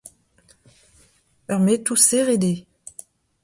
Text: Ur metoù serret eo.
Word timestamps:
Ur 1.51 1.59
metoù 1.65 1.97
serret 2.07 2.43
eo. 2.51 2.59